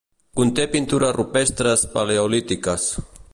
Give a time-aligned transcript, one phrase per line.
[0.37, 2.89] Conté pintures rupestres paleolítiques.